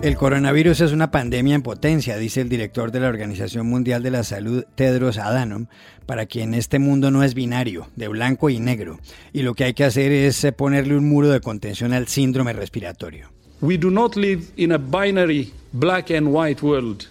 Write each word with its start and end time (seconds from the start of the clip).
El 0.00 0.16
coronavirus 0.16 0.80
es 0.82 0.92
una 0.92 1.10
pandemia 1.10 1.56
en 1.56 1.62
potencia, 1.62 2.16
dice 2.16 2.40
el 2.40 2.48
director 2.48 2.92
de 2.92 3.00
la 3.00 3.08
Organización 3.08 3.66
Mundial 3.66 4.00
de 4.00 4.12
la 4.12 4.22
Salud, 4.22 4.64
Tedros 4.76 5.18
Adhanom, 5.18 5.66
para 6.06 6.26
quien 6.26 6.54
este 6.54 6.78
mundo 6.78 7.10
no 7.10 7.24
es 7.24 7.34
binario, 7.34 7.88
de 7.96 8.06
blanco 8.06 8.48
y 8.48 8.60
negro, 8.60 9.00
y 9.32 9.42
lo 9.42 9.54
que 9.54 9.64
hay 9.64 9.74
que 9.74 9.82
hacer 9.82 10.12
es 10.12 10.44
eh, 10.44 10.52
ponerle 10.52 10.96
un 10.96 11.08
muro 11.08 11.28
de 11.30 11.40
contención 11.40 11.92
al 11.92 12.06
síndrome 12.06 12.52
respiratorio. 12.52 13.30
We 13.60 13.76
do 13.76 13.90
not 13.90 14.14
live 14.14 14.44
in 14.56 14.70
a 14.70 14.78
binary 14.78 15.52
black 15.72 16.12
and 16.12 16.28
white 16.28 16.62
world. 16.62 17.08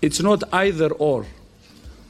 It's 0.00 0.22
not 0.22 0.44
either 0.52 0.92
or. 0.98 1.24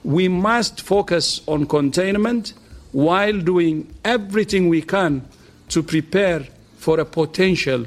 We 0.05 0.29
must 0.29 0.83
focus 0.83 1.43
on 1.47 1.65
containment 1.65 2.53
while 2.93 3.43
doing 3.43 3.87
everything 4.05 4.69
we 4.69 4.83
can 4.83 5.23
to 5.71 5.83
prepare 5.83 6.47
for 6.79 7.01
a 7.01 7.07
potential 7.07 7.87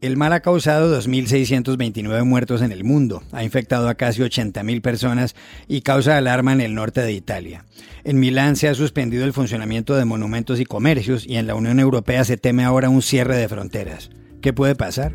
el 0.00 0.16
mal 0.16 0.32
ha 0.32 0.40
causado 0.40 0.96
2.629 0.96 2.24
muertos 2.24 2.62
en 2.62 2.70
el 2.70 2.84
mundo, 2.84 3.22
ha 3.32 3.42
infectado 3.42 3.88
a 3.88 3.96
casi 3.96 4.20
80.000 4.22 4.80
personas 4.80 5.34
y 5.66 5.80
causa 5.80 6.16
alarma 6.16 6.52
en 6.52 6.60
el 6.60 6.74
norte 6.74 7.00
de 7.00 7.12
Italia. 7.12 7.64
En 8.04 8.20
Milán 8.20 8.54
se 8.54 8.68
ha 8.68 8.74
suspendido 8.74 9.24
el 9.24 9.32
funcionamiento 9.32 9.96
de 9.96 10.04
monumentos 10.04 10.60
y 10.60 10.64
comercios 10.64 11.26
y 11.26 11.36
en 11.36 11.48
la 11.48 11.56
Unión 11.56 11.80
Europea 11.80 12.22
se 12.24 12.36
teme 12.36 12.64
ahora 12.64 12.90
un 12.90 13.02
cierre 13.02 13.36
de 13.36 13.48
fronteras. 13.48 14.10
¿Qué 14.40 14.52
puede 14.52 14.76
pasar? 14.76 15.12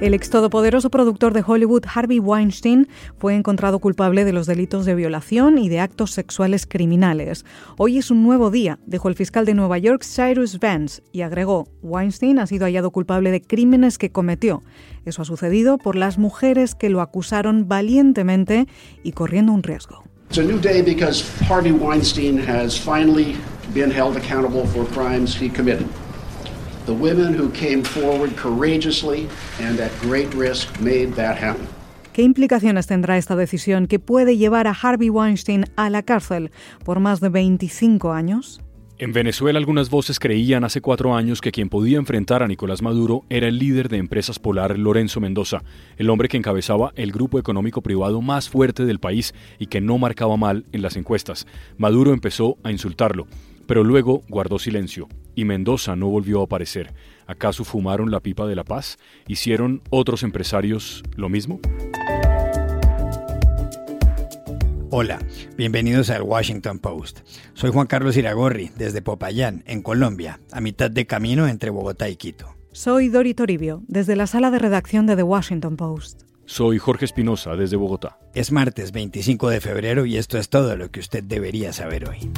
El 0.00 0.14
ex 0.14 0.30
todopoderoso 0.30 0.88
productor 0.88 1.34
de 1.34 1.44
Hollywood, 1.46 1.84
Harvey 1.94 2.18
Weinstein, 2.18 2.88
fue 3.18 3.34
encontrado 3.34 3.80
culpable 3.80 4.24
de 4.24 4.32
los 4.32 4.46
delitos 4.46 4.86
de 4.86 4.94
violación 4.94 5.58
y 5.58 5.68
de 5.68 5.80
actos 5.80 6.12
sexuales 6.12 6.66
criminales. 6.66 7.44
Hoy 7.76 7.98
es 7.98 8.10
un 8.10 8.22
nuevo 8.22 8.50
día, 8.50 8.78
dijo 8.86 9.10
el 9.10 9.14
fiscal 9.14 9.44
de 9.44 9.52
Nueva 9.52 9.76
York, 9.76 10.02
Cyrus 10.02 10.58
Vance, 10.58 11.02
y 11.12 11.20
agregó, 11.20 11.68
Weinstein 11.82 12.38
ha 12.38 12.46
sido 12.46 12.64
hallado 12.64 12.92
culpable 12.92 13.30
de 13.30 13.42
crímenes 13.42 13.98
que 13.98 14.10
cometió. 14.10 14.62
Eso 15.04 15.20
ha 15.20 15.26
sucedido 15.26 15.76
por 15.76 15.96
las 15.96 16.16
mujeres 16.16 16.74
que 16.74 16.88
lo 16.88 17.02
acusaron 17.02 17.68
valientemente 17.68 18.68
y 19.02 19.12
corriendo 19.12 19.52
un 19.52 19.62
riesgo. 19.62 20.02
It's 20.30 20.38
a 20.38 20.42
new 20.42 20.58
day 20.58 20.80
because 20.80 21.26
Harvey 21.46 21.72
Weinstein 21.72 22.38
has 22.38 22.78
finally 22.78 23.36
been 23.74 23.90
held 23.90 24.16
accountable 24.16 24.64
for 24.64 24.86
crimes 24.86 25.38
he 25.38 25.50
committed. 25.50 25.86
The 26.90 26.96
women 26.96 27.38
who 27.38 27.52
came 27.52 27.84
forward 27.84 28.34
courageously 28.34 29.28
and 29.60 29.78
at 29.78 29.92
great 30.02 30.34
risk 30.34 30.68
made 30.80 31.12
that 31.14 31.40
happen. 31.40 31.68
¿Qué 32.12 32.22
implicaciones 32.22 32.88
tendrá 32.88 33.16
esta 33.16 33.36
decisión 33.36 33.86
que 33.86 34.00
puede 34.00 34.36
llevar 34.36 34.66
a 34.66 34.72
Harvey 34.72 35.08
Weinstein 35.08 35.66
a 35.76 35.88
la 35.88 36.02
cárcel 36.02 36.50
por 36.84 36.98
más 36.98 37.20
de 37.20 37.28
25 37.28 38.10
años? 38.10 38.60
En 38.98 39.12
Venezuela 39.12 39.60
algunas 39.60 39.88
voces 39.88 40.18
creían 40.18 40.64
hace 40.64 40.80
cuatro 40.80 41.14
años 41.14 41.40
que 41.40 41.52
quien 41.52 41.68
podía 41.68 41.96
enfrentar 41.96 42.42
a 42.42 42.48
Nicolás 42.48 42.82
Maduro 42.82 43.22
era 43.30 43.46
el 43.46 43.60
líder 43.60 43.88
de 43.88 43.98
Empresas 43.98 44.40
Polar, 44.40 44.76
Lorenzo 44.76 45.20
Mendoza, 45.20 45.62
el 45.96 46.10
hombre 46.10 46.28
que 46.28 46.38
encabezaba 46.38 46.92
el 46.96 47.12
grupo 47.12 47.38
económico 47.38 47.82
privado 47.82 48.20
más 48.20 48.48
fuerte 48.48 48.84
del 48.84 48.98
país 48.98 49.32
y 49.60 49.68
que 49.68 49.80
no 49.80 49.96
marcaba 49.96 50.36
mal 50.36 50.64
en 50.72 50.82
las 50.82 50.96
encuestas. 50.96 51.46
Maduro 51.78 52.12
empezó 52.12 52.58
a 52.64 52.72
insultarlo 52.72 53.28
pero 53.70 53.84
luego 53.84 54.24
guardó 54.28 54.58
silencio 54.58 55.06
y 55.36 55.44
Mendoza 55.44 55.94
no 55.94 56.08
volvió 56.08 56.40
a 56.40 56.44
aparecer. 56.46 56.92
¿Acaso 57.28 57.62
fumaron 57.62 58.10
la 58.10 58.18
pipa 58.18 58.48
de 58.48 58.56
la 58.56 58.64
paz? 58.64 58.98
¿Hicieron 59.28 59.80
otros 59.90 60.24
empresarios 60.24 61.04
lo 61.14 61.28
mismo? 61.28 61.60
Hola, 64.90 65.20
bienvenidos 65.56 66.10
al 66.10 66.22
Washington 66.22 66.80
Post. 66.80 67.20
Soy 67.54 67.70
Juan 67.70 67.86
Carlos 67.86 68.16
Iragorri, 68.16 68.72
desde 68.76 69.02
Popayán, 69.02 69.62
en 69.68 69.82
Colombia, 69.82 70.40
a 70.50 70.60
mitad 70.60 70.90
de 70.90 71.06
camino 71.06 71.46
entre 71.46 71.70
Bogotá 71.70 72.08
y 72.08 72.16
Quito. 72.16 72.56
Soy 72.72 73.08
Dori 73.08 73.34
Toribio, 73.34 73.84
desde 73.86 74.16
la 74.16 74.26
sala 74.26 74.50
de 74.50 74.58
redacción 74.58 75.06
de 75.06 75.14
The 75.14 75.22
Washington 75.22 75.76
Post. 75.76 76.22
Soy 76.44 76.78
Jorge 76.78 77.04
Espinosa, 77.04 77.54
desde 77.54 77.76
Bogotá. 77.76 78.18
Es 78.34 78.50
martes 78.50 78.90
25 78.90 79.48
de 79.48 79.60
febrero 79.60 80.06
y 80.06 80.16
esto 80.16 80.38
es 80.38 80.48
todo 80.48 80.76
lo 80.76 80.90
que 80.90 80.98
usted 80.98 81.22
debería 81.22 81.72
saber 81.72 82.08
hoy. 82.08 82.32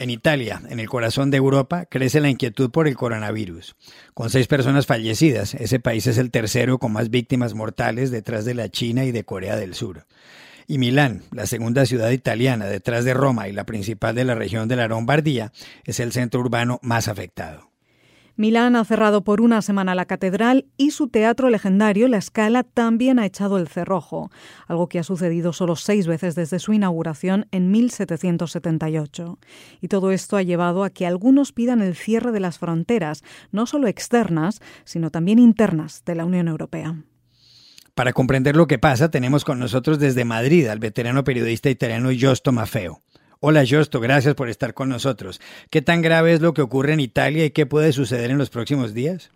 En 0.00 0.08
Italia, 0.08 0.62
en 0.70 0.80
el 0.80 0.88
corazón 0.88 1.30
de 1.30 1.36
Europa, 1.36 1.84
crece 1.84 2.20
la 2.20 2.30
inquietud 2.30 2.70
por 2.70 2.88
el 2.88 2.96
coronavirus. 2.96 3.76
Con 4.14 4.30
seis 4.30 4.46
personas 4.46 4.86
fallecidas, 4.86 5.52
ese 5.52 5.78
país 5.78 6.06
es 6.06 6.16
el 6.16 6.30
tercero 6.30 6.78
con 6.78 6.90
más 6.90 7.10
víctimas 7.10 7.52
mortales 7.52 8.10
detrás 8.10 8.46
de 8.46 8.54
la 8.54 8.70
China 8.70 9.04
y 9.04 9.12
de 9.12 9.24
Corea 9.24 9.56
del 9.56 9.74
Sur. 9.74 10.06
Y 10.66 10.78
Milán, 10.78 11.24
la 11.32 11.44
segunda 11.44 11.84
ciudad 11.84 12.08
italiana 12.12 12.64
detrás 12.64 13.04
de 13.04 13.12
Roma 13.12 13.48
y 13.48 13.52
la 13.52 13.64
principal 13.64 14.14
de 14.14 14.24
la 14.24 14.34
región 14.34 14.68
de 14.68 14.76
la 14.76 14.88
Lombardía, 14.88 15.52
es 15.84 16.00
el 16.00 16.12
centro 16.12 16.40
urbano 16.40 16.78
más 16.82 17.06
afectado. 17.06 17.69
Milán 18.36 18.76
ha 18.76 18.84
cerrado 18.84 19.22
por 19.22 19.40
una 19.40 19.62
semana 19.62 19.94
la 19.94 20.06
catedral 20.06 20.66
y 20.76 20.90
su 20.92 21.08
teatro 21.08 21.50
legendario, 21.50 22.08
La 22.08 22.20
Scala, 22.20 22.62
también 22.62 23.18
ha 23.18 23.26
echado 23.26 23.58
el 23.58 23.68
cerrojo, 23.68 24.30
algo 24.66 24.88
que 24.88 24.98
ha 24.98 25.02
sucedido 25.02 25.52
solo 25.52 25.76
seis 25.76 26.06
veces 26.06 26.34
desde 26.34 26.58
su 26.58 26.72
inauguración 26.72 27.46
en 27.50 27.70
1778. 27.70 29.38
Y 29.80 29.88
todo 29.88 30.10
esto 30.10 30.36
ha 30.36 30.42
llevado 30.42 30.84
a 30.84 30.90
que 30.90 31.06
algunos 31.06 31.52
pidan 31.52 31.82
el 31.82 31.94
cierre 31.94 32.32
de 32.32 32.40
las 32.40 32.58
fronteras, 32.58 33.22
no 33.52 33.66
solo 33.66 33.88
externas, 33.88 34.60
sino 34.84 35.10
también 35.10 35.38
internas 35.38 36.02
de 36.04 36.14
la 36.14 36.24
Unión 36.24 36.48
Europea. 36.48 36.96
Para 37.94 38.12
comprender 38.12 38.56
lo 38.56 38.66
que 38.66 38.78
pasa, 38.78 39.10
tenemos 39.10 39.44
con 39.44 39.58
nosotros 39.58 39.98
desde 39.98 40.24
Madrid 40.24 40.66
al 40.68 40.78
veterano 40.78 41.24
periodista 41.24 41.68
italiano 41.68 42.10
Giusto 42.10 42.52
Maffeo. 42.52 43.02
Hola 43.42 43.64
Josto, 43.66 44.00
gracias 44.00 44.34
por 44.34 44.50
estar 44.50 44.74
con 44.74 44.90
nosotros. 44.90 45.40
¿Qué 45.70 45.80
tan 45.80 46.02
grave 46.02 46.34
es 46.34 46.42
lo 46.42 46.52
que 46.52 46.60
ocurre 46.60 46.92
en 46.92 47.00
Italia 47.00 47.46
y 47.46 47.52
qué 47.52 47.64
puede 47.64 47.90
suceder 47.94 48.30
en 48.30 48.36
los 48.36 48.50
próximos 48.50 48.92
días? 48.92 49.30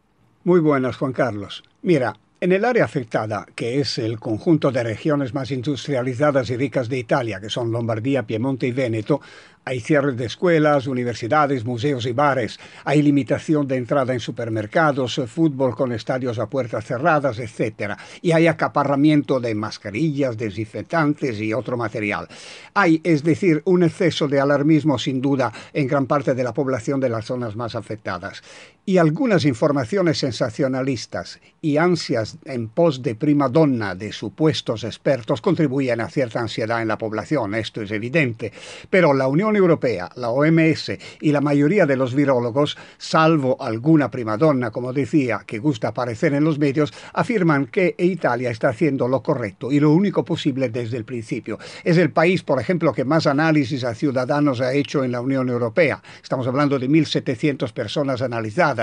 Muy 0.45 0.61
buenas, 0.61 0.97
Juan 0.97 1.15
Carlos. 1.15 1.65
Mira, 1.81 2.15
en 2.45 2.53
el 2.53 2.67
área 2.67 2.85
afectada, 2.85 3.47
que 3.55 3.81
es 3.81 3.97
el 3.97 4.21
conjunto 4.21 4.71
de 4.71 4.83
regiones 4.83 5.33
más 5.33 5.51
industrializadas 5.51 6.51
y 6.51 6.59
ricas 6.59 6.91
de 6.91 6.99
Italia, 6.99 7.41
que 7.41 7.49
son 7.49 7.73
Lombardía, 7.73 8.25
Piemonte 8.25 8.67
y 8.67 8.73
Véneto, 8.73 9.23
hay 9.67 9.81
cierres 9.81 10.19
de 10.19 10.27
escuelas, 10.27 10.87
universidades, 10.87 11.65
museos 11.65 12.05
y 12.05 12.13
bares. 12.13 12.61
Hay 12.85 13.01
limitación 13.01 13.67
de 13.67 13.77
entrada 13.77 14.13
en 14.13 14.21
supermercados, 14.21 15.19
fútbol 15.27 15.75
con 15.75 15.93
estadios 15.93 16.39
a 16.39 16.51
puertas 16.51 16.85
cerradas, 16.85 17.39
etc. 17.39 17.95
Y 18.21 18.33
hay 18.33 18.47
acaparramiento 18.47 19.41
de 19.41 19.55
mascarillas, 19.55 20.37
desinfectantes 20.37 21.41
y 21.41 21.55
otro 21.55 21.79
material. 21.79 22.29
Hay, 22.75 23.01
es 23.05 23.25
decir, 23.25 23.63
un 23.65 23.85
exceso 23.85 24.29
de 24.29 24.39
alarmismo 24.39 24.99
sin 24.99 25.23
duda 25.23 25.51
en 25.73 25.87
gran 25.87 26.05
parte 26.05 26.35
de 26.35 26.45
la 26.45 26.53
población 26.53 27.01
de 27.01 27.09
las 27.09 27.25
zonas 27.25 27.57
más 27.57 27.75
afectadas. 27.75 28.43
Y 28.87 28.99
algunas 28.99 29.47
informaciones 29.47 30.19
sensacionalistas 30.19 31.41
y 31.63 31.79
ansias 31.79 32.37
en 32.45 32.69
pos 32.69 33.03
de 33.03 33.15
prima 33.15 33.49
donna 33.49 33.95
de 33.95 34.13
supuestos 34.13 34.85
expertos 34.85 35.41
contribuyen 35.41 36.03
a 36.03 36.11
cierta 36.11 36.41
ansiedad 36.41 36.83
en 36.83 36.89
la 36.89 36.99
población, 36.99 37.55
esto 37.55 37.81
es 37.81 37.91
evidente. 37.91 38.53
Pero 38.91 39.15
la 39.15 39.27
Unión 39.27 39.57
Europea, 39.57 40.11
la 40.17 40.29
OMS 40.29 40.93
y 41.23 41.33
la 41.33 41.41
mayoría 41.41 41.87
de 41.87 41.97
los 41.97 42.15
virólogos, 42.15 42.77
salvo 42.99 43.57
alguna 43.59 44.11
primadonna, 44.11 44.71
como 44.71 44.93
decía, 44.93 45.45
que 45.47 45.61
gusta 45.61 45.89
aparecer 45.89 46.35
en 46.35 46.45
los 46.45 46.59
medios, 46.59 46.93
afirman 47.15 47.65
que 47.69 47.95
Italia 47.97 48.51
está 48.51 48.69
haciendo 48.69 49.09
lo 49.09 49.23
correcto 49.23 49.73
y 49.73 49.81
lo 49.81 49.93
único 49.93 50.27
posible 50.27 50.69
desde 50.69 50.99
el 50.99 51.07
principio. 51.07 51.59
Es 51.85 51.97
el 51.97 52.11
país, 52.11 52.43
por 52.43 52.61
ejemplo, 52.61 52.93
que 52.93 53.07
más 53.07 53.27
análisis 53.27 53.83
a 53.85 53.95
ciudadanos 53.95 54.61
ha 54.61 54.75
hecho 54.75 55.03
en 55.05 55.13
la 55.13 55.23
Unión 55.23 55.49
Europea. 55.49 56.03
Estamos 56.23 56.47
hablando 56.47 56.79
de 56.79 56.91
1.700 56.91 57.73
personas 57.73 58.21
analizadas. 58.21 58.74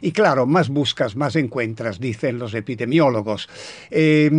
Y 0.00 0.12
claro, 0.12 0.46
más 0.46 0.68
buscas, 0.68 1.16
más 1.16 1.36
encuentras, 1.36 2.00
dicen 2.00 2.38
los 2.38 2.54
epidemiólogos. 2.54 3.48
Eh, 3.90 4.30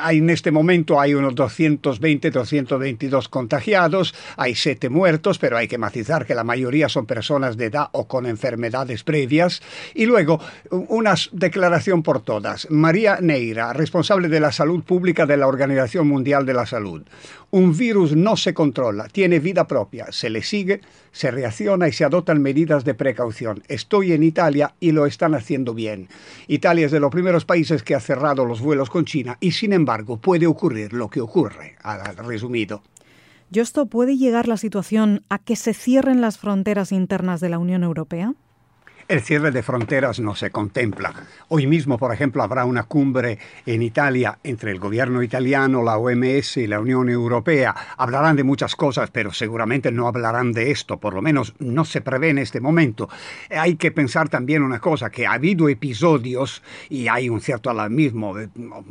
hay, 0.00 0.18
en 0.18 0.30
este 0.30 0.50
momento 0.50 1.00
hay 1.00 1.14
unos 1.14 1.34
220, 1.34 2.30
222 2.30 3.28
contagiados, 3.28 4.14
hay 4.36 4.54
7 4.54 4.88
muertos, 4.88 5.38
pero 5.38 5.56
hay 5.56 5.68
que 5.68 5.78
matizar 5.78 6.26
que 6.26 6.34
la 6.34 6.44
mayoría 6.44 6.88
son 6.88 7.06
personas 7.06 7.56
de 7.56 7.66
edad 7.66 7.88
o 7.92 8.06
con 8.06 8.26
enfermedades 8.26 9.04
previas. 9.04 9.62
Y 9.94 10.06
luego, 10.06 10.40
una 10.70 11.14
declaración 11.32 12.02
por 12.02 12.20
todas. 12.22 12.68
María 12.70 13.18
Neira, 13.20 13.72
responsable 13.72 14.28
de 14.28 14.40
la 14.40 14.52
salud 14.52 14.82
pública 14.82 15.26
de 15.26 15.36
la 15.36 15.46
Organización 15.46 16.08
Mundial 16.08 16.46
de 16.46 16.54
la 16.54 16.66
Salud. 16.66 17.02
Un 17.50 17.76
virus 17.76 18.16
no 18.16 18.36
se 18.36 18.52
controla, 18.52 19.08
tiene 19.08 19.38
vida 19.38 19.66
propia, 19.66 20.06
se 20.10 20.30
le 20.30 20.42
sigue, 20.42 20.80
se 21.14 21.30
reacciona 21.30 21.88
y 21.88 21.92
se 21.92 22.04
adoptan 22.04 22.42
medidas 22.42 22.84
de 22.84 22.92
precaución. 22.92 23.62
Estoy 23.68 24.12
en 24.12 24.24
Italia 24.24 24.74
y 24.80 24.90
lo 24.90 25.06
están 25.06 25.34
haciendo 25.34 25.72
bien. 25.72 26.08
Italia 26.48 26.86
es 26.86 26.92
de 26.92 26.98
los 27.00 27.12
primeros 27.12 27.44
países 27.44 27.84
que 27.84 27.94
ha 27.94 28.00
cerrado 28.00 28.44
los 28.44 28.60
vuelos 28.60 28.90
con 28.90 29.04
China 29.04 29.38
y 29.40 29.52
sin 29.52 29.72
embargo 29.72 30.16
puede 30.18 30.48
ocurrir 30.48 30.92
lo 30.92 31.08
que 31.08 31.20
ocurre, 31.20 31.76
resumido. 32.26 32.82
¿Esto 33.52 33.86
puede 33.86 34.16
llegar 34.16 34.48
la 34.48 34.56
situación 34.56 35.22
a 35.28 35.38
que 35.38 35.54
se 35.54 35.72
cierren 35.72 36.20
las 36.20 36.38
fronteras 36.38 36.90
internas 36.90 37.40
de 37.40 37.48
la 37.48 37.58
Unión 37.60 37.84
Europea? 37.84 38.34
El 39.06 39.20
cierre 39.20 39.50
de 39.50 39.62
fronteras 39.62 40.18
no 40.18 40.34
se 40.34 40.50
contempla. 40.50 41.12
Hoy 41.48 41.66
mismo, 41.66 41.98
por 41.98 42.14
ejemplo, 42.14 42.42
habrá 42.42 42.64
una 42.64 42.84
cumbre 42.84 43.38
en 43.66 43.82
Italia 43.82 44.38
entre 44.42 44.70
el 44.70 44.78
gobierno 44.78 45.22
italiano, 45.22 45.82
la 45.82 45.98
OMS 45.98 46.56
y 46.56 46.66
la 46.66 46.80
Unión 46.80 47.10
Europea. 47.10 47.74
Hablarán 47.98 48.34
de 48.36 48.44
muchas 48.44 48.74
cosas, 48.74 49.10
pero 49.10 49.30
seguramente 49.30 49.92
no 49.92 50.08
hablarán 50.08 50.52
de 50.52 50.70
esto, 50.70 50.96
por 50.96 51.12
lo 51.12 51.20
menos 51.20 51.52
no 51.58 51.84
se 51.84 52.00
prevé 52.00 52.30
en 52.30 52.38
este 52.38 52.62
momento. 52.62 53.10
Hay 53.50 53.76
que 53.76 53.90
pensar 53.90 54.30
también 54.30 54.62
una 54.62 54.80
cosa, 54.80 55.10
que 55.10 55.26
ha 55.26 55.32
habido 55.32 55.68
episodios 55.68 56.62
y 56.88 57.06
hay 57.08 57.28
un 57.28 57.42
cierto 57.42 57.68
alarmismo. 57.68 58.34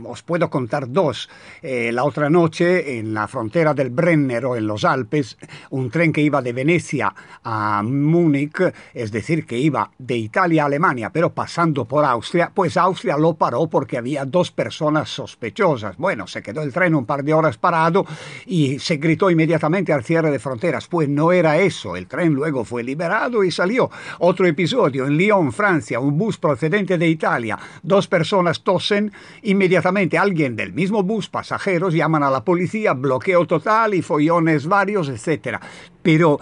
Os 0.06 0.22
puedo 0.22 0.48
contar 0.48 0.92
dos. 0.92 1.28
Eh, 1.64 1.92
la 1.92 2.04
otra 2.04 2.30
noche, 2.30 3.00
en 3.00 3.16
la 3.16 3.28
frontera 3.28 3.74
del 3.74 3.90
Brennero, 3.90 4.56
en 4.56 4.68
los 4.68 4.86
Alpes, 4.86 5.40
un 5.72 5.90
tren 5.90 6.14
que 6.14 6.22
iba 6.22 6.44
de 6.44 6.54
Venecia 6.54 7.16
a 7.44 7.82
Múnich, 7.82 8.62
es 8.94 9.12
decir, 9.12 9.48
que 9.48 9.58
iba 9.58 9.90
de 10.06 10.18
Italia 10.18 10.64
a 10.64 10.66
Alemania, 10.66 11.10
pero 11.12 11.34
pasando 11.34 11.86
por 11.86 12.04
Austria, 12.04 12.52
pues 12.54 12.76
Austria 12.76 13.18
lo 13.18 13.36
paró 13.36 13.68
porque 13.68 13.98
había 13.98 14.26
dos 14.26 14.52
personas 14.52 15.10
sospechosas. 15.10 15.98
Bueno, 15.98 16.28
se 16.28 16.42
quedó 16.42 16.62
el 16.62 16.74
tren 16.74 16.96
un 16.96 17.06
par 17.06 17.24
de 17.24 17.34
horas 17.34 17.58
parado 17.58 18.06
y 18.46 18.80
se 18.80 18.98
gritó 18.98 19.30
inmediatamente 19.30 19.94
al 19.94 20.04
cierre 20.04 20.32
de 20.32 20.40
fronteras. 20.40 20.88
Pues 20.88 21.08
no 21.08 21.32
era 21.32 21.58
eso, 21.58 21.96
el 21.96 22.08
tren 22.08 22.34
luego 22.34 22.66
fue 22.66 22.84
liberado 22.84 23.44
y 23.44 23.52
salió. 23.52 23.90
Otro 24.20 24.46
episodio, 24.46 25.06
en 25.06 25.18
Lyon, 25.18 25.54
Francia, 25.54 26.00
un 26.00 26.18
bus 26.18 26.38
procedente 26.38 26.98
de 26.98 27.08
Italia, 27.08 27.58
dos 27.82 28.08
personas 28.08 28.62
tosen, 28.62 29.12
inmediatamente 29.44 30.18
alguien 30.18 30.56
del 30.56 30.74
mismo 30.74 31.04
bus, 31.04 31.30
pasajeros, 31.30 31.94
llaman 31.94 32.24
a 32.24 32.30
la 32.30 32.44
policía, 32.44 32.94
bloqueo 32.94 33.48
total 33.48 33.94
y 33.94 34.02
follones 34.02 34.68
varios, 34.68 35.08
etc. 35.08 35.60
Pero 36.04 36.38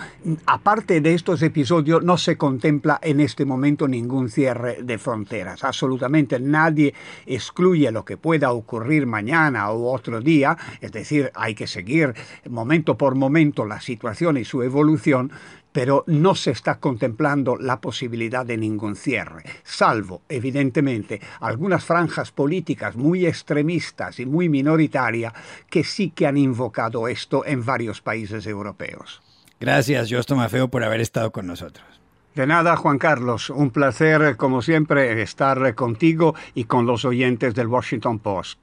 aparte 0.47 1.01
de 1.01 1.13
estos 1.13 1.41
episodios, 1.43 2.03
no 2.03 2.17
se 2.17 2.35
contempla 2.35 2.99
en 3.01 3.19
este 3.19 3.45
momento 3.45 3.87
ningún 3.87 4.29
cierre 4.29 4.79
de 4.81 4.97
fronteras. 4.97 5.63
Absolutamente 5.63 6.39
nadie 6.39 6.95
excluye 7.27 7.91
lo 7.91 8.03
que 8.03 8.17
pueda 8.17 8.51
ocurrir 8.51 9.05
mañana 9.05 9.69
o 9.69 9.93
otro 9.93 10.19
día. 10.19 10.57
Es 10.81 10.91
decir, 10.91 11.31
hay 11.35 11.53
que 11.53 11.67
seguir 11.67 12.15
momento 12.49 12.97
por 12.97 13.13
momento 13.13 13.65
la 13.65 13.79
situación 13.79 14.37
y 14.37 14.45
su 14.45 14.63
evolución, 14.63 15.31
pero 15.71 16.03
no 16.07 16.33
se 16.35 16.51
está 16.51 16.79
contemplando 16.79 17.55
la 17.55 17.79
posibilidad 17.79 18.45
de 18.45 18.57
ningún 18.57 18.95
cierre, 18.95 19.43
salvo, 19.63 20.21
evidentemente, 20.27 21.21
algunas 21.39 21.85
franjas 21.85 22.31
políticas 22.31 22.95
muy 22.95 23.25
extremistas 23.25 24.19
y 24.19 24.25
muy 24.25 24.49
minoritarias 24.49 25.33
que 25.69 25.83
sí 25.83 26.09
que 26.09 26.27
han 26.27 26.37
invocado 26.37 27.07
esto 27.07 27.45
en 27.45 27.63
varios 27.63 28.01
países 28.01 28.45
europeos. 28.47 29.21
Gracias, 29.61 30.11
Justo 30.11 30.35
Mafeo, 30.35 30.69
por 30.69 30.83
haber 30.83 31.01
estado 31.01 31.31
con 31.31 31.45
nosotros. 31.45 31.85
De 32.33 32.47
nada, 32.47 32.75
Juan 32.77 32.97
Carlos. 32.97 33.51
Un 33.51 33.69
placer, 33.69 34.35
como 34.35 34.63
siempre, 34.63 35.21
estar 35.21 35.75
contigo 35.75 36.33
y 36.55 36.63
con 36.63 36.87
los 36.87 37.05
oyentes 37.05 37.53
del 37.53 37.67
Washington 37.67 38.17
Post. 38.17 38.57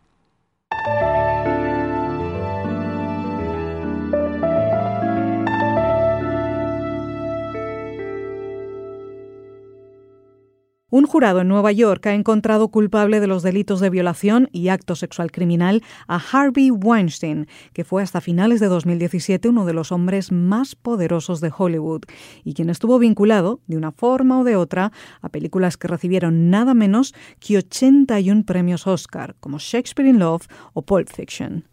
Un 10.90 11.05
jurado 11.05 11.43
en 11.43 11.49
Nueva 11.49 11.70
York 11.70 12.06
ha 12.06 12.14
encontrado 12.14 12.69
culpable 12.69 13.20
de 13.20 13.26
los 13.26 13.43
delitos 13.43 13.81
de 13.81 13.90
violación 13.90 14.49
y 14.52 14.69
acto 14.69 14.96
sexual 14.96 15.31
criminal 15.31 15.82
a 16.06 16.17
Harvey 16.17 16.70
Weinstein, 16.70 17.46
que 17.75 17.85
fue 17.85 18.02
hasta 18.02 18.23
finales 18.23 18.58
de 18.58 18.69
2017 18.69 19.50
uno 19.50 19.67
de 19.67 19.75
los 19.75 19.93
hombres 19.93 20.32
más 20.32 20.76
poderosos 20.76 21.43
de 21.43 21.52
Hollywood 21.55 22.05
y 22.43 22.55
quien 22.55 22.70
estuvo 22.70 22.99
vinculado, 22.99 23.61
de 23.67 23.76
una 23.76 23.93
forma 23.93 24.40
o 24.40 24.44
de 24.44 24.56
otra, 24.56 24.90
a 25.20 25.29
películas 25.29 25.76
que 25.76 25.88
recibieron 25.88 26.49
nada 26.49 26.73
menos 26.73 27.14
que 27.38 27.58
81 27.58 28.44
premios 28.46 28.87
Oscar, 28.87 29.37
como 29.40 29.58
Shakespeare 29.58 30.08
in 30.08 30.19
Love 30.19 30.46
o 30.73 30.81
Pulp 30.81 31.11
Fiction. 31.11 31.64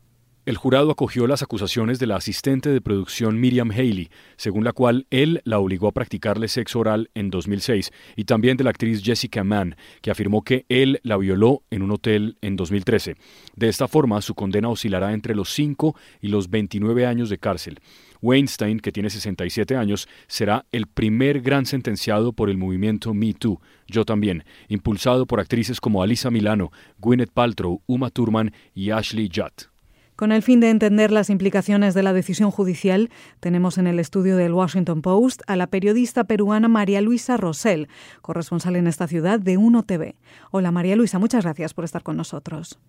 El 0.46 0.58
jurado 0.58 0.92
acogió 0.92 1.26
las 1.26 1.42
acusaciones 1.42 1.98
de 1.98 2.06
la 2.06 2.18
asistente 2.18 2.70
de 2.70 2.80
producción 2.80 3.40
Miriam 3.40 3.72
Haley, 3.72 4.10
según 4.38 4.64
la 4.64 4.74
cual 4.74 5.08
él 5.10 5.42
la 5.44 5.58
obligó 5.58 5.88
a 5.88 5.92
practicarle 5.92 6.50
sexo 6.50 6.78
oral 6.78 7.10
en 7.16 7.32
2006, 7.32 7.92
y 8.16 8.26
también 8.26 8.56
de 8.56 8.64
la 8.64 8.70
actriz 8.70 9.02
Jessica 9.04 9.44
Mann, 9.44 9.76
que 10.04 10.12
afirmó 10.12 10.44
que 10.44 10.68
él 10.70 11.00
la 11.02 11.18
violó 11.18 11.64
en 11.72 11.82
un 11.82 11.90
hotel 11.90 12.38
en 12.42 12.58
2013. 12.58 13.16
De 13.56 13.70
esta 13.70 13.88
forma, 13.88 14.22
su 14.22 14.36
condena 14.36 14.70
oscilará 14.70 15.14
entre 15.14 15.34
los 15.34 15.50
5 15.50 15.96
y 16.22 16.28
los 16.28 16.48
29 16.52 17.08
años 17.08 17.30
de 17.30 17.40
cárcel. 17.40 17.80
Weinstein, 18.22 18.80
que 18.80 18.92
tiene 18.92 19.10
67 19.10 19.76
años, 19.76 20.08
será 20.28 20.68
el 20.72 20.86
primer 20.86 21.42
gran 21.42 21.66
sentenciado 21.66 22.34
por 22.34 22.52
el 22.52 22.60
movimiento 22.60 23.16
Me 23.16 23.34
Too, 23.34 23.60
yo 23.88 24.06
también, 24.06 24.44
impulsado 24.68 25.26
por 25.26 25.40
actrices 25.40 25.82
como 25.82 26.04
Alisa 26.04 26.30
Milano, 26.30 26.72
Gwyneth 27.00 27.32
Paltrow, 27.32 27.82
Uma 27.88 28.12
Thurman 28.12 28.54
y 28.76 28.92
Ashley 28.92 29.28
Judd. 29.34 29.75
Con 30.16 30.32
el 30.32 30.44
fin 30.44 30.62
de 30.62 30.70
entender 30.70 31.12
las 31.12 31.30
implicaciones 31.30 31.94
de 31.94 32.02
la 32.02 32.14
decisión 32.14 32.50
judicial, 32.50 33.10
tenemos 33.42 33.78
en 33.78 33.86
el 33.86 34.00
estudio 34.00 34.38
del 34.38 34.54
Washington 34.54 35.02
Post 35.02 35.42
a 35.46 35.58
la 35.58 35.68
periodista 35.68 36.24
peruana 36.24 36.70
María 36.70 37.02
Luisa 37.02 37.36
Rosell, 37.36 37.90
corresponsal 38.22 38.78
en 38.78 38.88
esta 38.88 39.08
ciudad 39.08 39.42
de 39.42 39.58
UNO 39.58 39.84
TV. 39.84 40.16
Hola 40.52 40.72
María 40.72 40.96
Luisa, 40.96 41.20
muchas 41.20 41.44
gracias 41.44 41.74
por 41.74 41.84
estar 41.84 42.02
con 42.02 42.16
nosotros. 42.16 42.80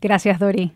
Gracias, 0.00 0.38
Dori. 0.38 0.72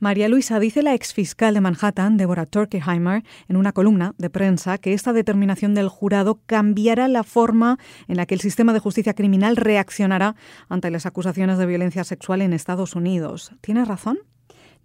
María 0.00 0.28
Luisa 0.28 0.58
dice 0.58 0.82
la 0.82 0.94
exfiscal 0.94 1.54
de 1.54 1.60
Manhattan, 1.60 2.16
Deborah 2.16 2.46
Turkeheimer, 2.46 3.22
en 3.48 3.56
una 3.56 3.72
columna 3.72 4.14
de 4.18 4.30
prensa 4.30 4.78
que 4.78 4.92
esta 4.92 5.12
determinación 5.12 5.72
del 5.72 5.88
jurado 5.88 6.40
cambiará 6.46 7.06
la 7.06 7.22
forma 7.22 7.78
en 8.08 8.16
la 8.16 8.26
que 8.26 8.34
el 8.34 8.40
sistema 8.40 8.72
de 8.72 8.80
justicia 8.80 9.14
criminal 9.14 9.54
reaccionará 9.54 10.34
ante 10.68 10.90
las 10.90 11.06
acusaciones 11.06 11.58
de 11.58 11.66
violencia 11.66 12.02
sexual 12.02 12.42
en 12.42 12.52
Estados 12.52 12.96
Unidos. 12.96 13.52
¿Tiene 13.60 13.84
razón? 13.84 14.18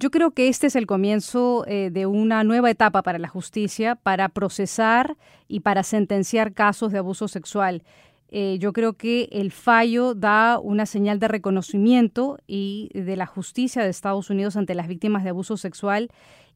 Yo 0.04 0.12
creo 0.12 0.32
que 0.32 0.50
este 0.50 0.68
es 0.68 0.76
el 0.76 0.86
comienzo 0.86 1.64
eh, 1.66 1.90
de 1.90 2.06
una 2.08 2.44
nueva 2.44 2.70
etapa 2.70 3.04
para 3.04 3.20
la 3.20 3.30
justicia 3.30 3.96
para 3.96 4.28
procesar 4.28 5.16
y 5.48 5.62
para 5.62 5.82
sentenciar 5.84 6.52
casos 6.52 6.92
de 6.92 6.98
abuso 6.98 7.30
sexual. 7.30 7.84
Eh, 8.28 8.58
yo 8.60 8.74
creo 8.74 8.96
que 8.98 9.30
el 9.32 9.54
fallo 9.54 10.14
da 10.14 10.60
una 10.60 10.86
señal 10.88 11.20
de 11.20 11.30
reconocimiento 11.30 12.38
y 12.48 12.90
de 12.94 13.16
la 13.16 13.28
justicia 13.28 13.82
de 13.82 13.92
Estados 13.92 14.30
Unidos 14.30 14.58
ante 14.58 14.76
las 14.76 14.90
víctimas 14.90 15.24
de 15.24 15.30
abuso 15.30 15.56
sexual 15.56 16.10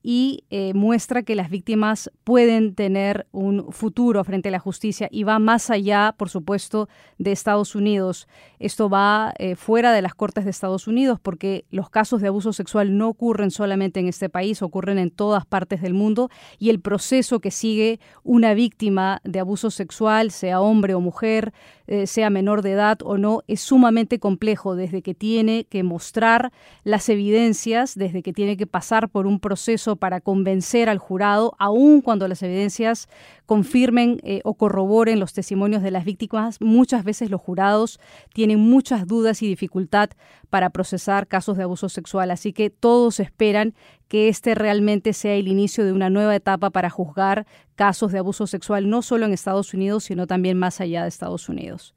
y 0.03 0.45
eh, 0.49 0.73
muestra 0.73 1.23
que 1.23 1.35
las 1.35 1.49
víctimas 1.49 2.11
pueden 2.23 2.75
tener 2.75 3.27
un 3.31 3.71
futuro 3.71 4.23
frente 4.23 4.49
a 4.49 4.51
la 4.51 4.59
justicia 4.59 5.07
y 5.11 5.23
va 5.23 5.39
más 5.39 5.69
allá, 5.69 6.15
por 6.17 6.29
supuesto, 6.29 6.87
de 7.17 7.31
Estados 7.31 7.75
Unidos. 7.75 8.27
Esto 8.59 8.89
va 8.89 9.33
eh, 9.37 9.55
fuera 9.55 9.91
de 9.91 10.01
las 10.01 10.15
Cortes 10.15 10.45
de 10.45 10.51
Estados 10.51 10.87
Unidos 10.87 11.19
porque 11.21 11.65
los 11.69 11.89
casos 11.89 12.21
de 12.21 12.27
abuso 12.27 12.53
sexual 12.53 12.97
no 12.97 13.09
ocurren 13.09 13.51
solamente 13.51 13.99
en 13.99 14.07
este 14.07 14.29
país, 14.29 14.61
ocurren 14.61 14.97
en 14.97 15.11
todas 15.11 15.45
partes 15.45 15.81
del 15.81 15.93
mundo 15.93 16.29
y 16.59 16.69
el 16.69 16.79
proceso 16.79 17.39
que 17.39 17.51
sigue 17.51 17.99
una 18.23 18.53
víctima 18.53 19.21
de 19.23 19.39
abuso 19.39 19.71
sexual, 19.71 20.31
sea 20.31 20.61
hombre 20.61 20.93
o 20.93 20.99
mujer, 20.99 21.53
eh, 21.87 22.05
sea 22.07 22.29
menor 22.29 22.61
de 22.61 22.73
edad 22.73 22.97
o 23.03 23.17
no, 23.17 23.43
es 23.47 23.61
sumamente 23.61 24.19
complejo 24.19 24.75
desde 24.75 25.01
que 25.01 25.13
tiene 25.13 25.65
que 25.65 25.83
mostrar 25.83 26.51
las 26.83 27.07
evidencias, 27.09 27.95
desde 27.95 28.21
que 28.21 28.33
tiene 28.33 28.57
que 28.57 28.67
pasar 28.67 29.09
por 29.09 29.25
un 29.25 29.39
proceso 29.39 29.86
para 29.95 30.21
convencer 30.21 30.89
al 30.89 30.97
jurado, 30.97 31.55
aun 31.57 32.01
cuando 32.01 32.27
las 32.27 32.43
evidencias 32.43 33.07
confirmen 33.45 34.19
eh, 34.23 34.41
o 34.43 34.55
corroboren 34.55 35.19
los 35.19 35.33
testimonios 35.33 35.81
de 35.81 35.91
las 35.91 36.05
víctimas, 36.05 36.59
muchas 36.61 37.03
veces 37.03 37.29
los 37.29 37.41
jurados 37.41 37.99
tienen 38.33 38.59
muchas 38.59 39.07
dudas 39.07 39.41
y 39.41 39.47
dificultad 39.47 40.09
para 40.49 40.69
procesar 40.69 41.27
casos 41.27 41.57
de 41.57 41.63
abuso 41.63 41.89
sexual. 41.89 42.31
Así 42.31 42.53
que 42.53 42.69
todos 42.69 43.19
esperan 43.19 43.73
que 44.07 44.29
este 44.29 44.55
realmente 44.55 45.13
sea 45.13 45.35
el 45.35 45.47
inicio 45.47 45.85
de 45.85 45.93
una 45.93 46.09
nueva 46.09 46.35
etapa 46.35 46.69
para 46.69 46.89
juzgar 46.89 47.45
casos 47.75 48.11
de 48.11 48.19
abuso 48.19 48.47
sexual, 48.47 48.89
no 48.89 49.01
solo 49.01 49.25
en 49.25 49.33
Estados 49.33 49.73
Unidos, 49.73 50.03
sino 50.05 50.27
también 50.27 50.57
más 50.57 50.81
allá 50.81 51.03
de 51.03 51.09
Estados 51.09 51.49
Unidos. 51.49 51.96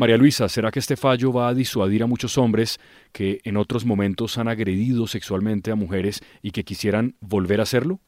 María 0.00 0.16
Luisa, 0.16 0.48
¿será 0.48 0.70
que 0.70 0.78
este 0.78 0.96
fallo 0.96 1.30
va 1.30 1.48
a 1.48 1.54
disuadir 1.54 2.02
a 2.02 2.06
muchos 2.06 2.38
hombres 2.38 2.80
que 3.12 3.42
en 3.44 3.58
otros 3.58 3.84
momentos 3.84 4.38
han 4.38 4.48
agredido 4.48 5.06
sexualmente 5.06 5.70
a 5.70 5.74
mujeres 5.74 6.22
y 6.40 6.52
que 6.52 6.64
quisieran 6.64 7.16
volver 7.20 7.60
a 7.60 7.64
hacerlo? 7.64 8.00